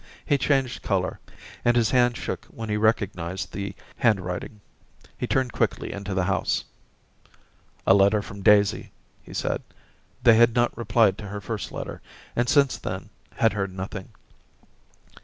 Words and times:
He 0.25 0.39
changed 0.39 0.81
colour 0.81 1.19
and 1.63 1.77
his 1.77 1.91
hand 1.91 2.17
shook 2.17 2.45
when 2.47 2.69
he 2.69 2.75
recognised 2.75 3.51
the 3.53 3.75
handwriting. 3.97 4.59
He 5.15 5.27
turned 5.27 5.53
quickly 5.53 5.91
into 5.93 6.15
the 6.15 6.23
house. 6.23 6.65
* 7.25 7.85
A 7.85 7.93
letter 7.93 8.23
from 8.23 8.41
Daisy,' 8.41 8.91
he 9.21 9.35
said. 9.35 9.61
They 10.23 10.37
had 10.37 10.55
not 10.55 10.75
replied 10.75 11.19
to 11.19 11.27
her 11.27 11.39
first 11.39 11.71
letter, 11.71 12.01
and 12.35 12.49
since 12.49 12.79
then 12.79 13.11
had 13.35 13.53
heard 13.53 13.73
nothing. 13.75 14.09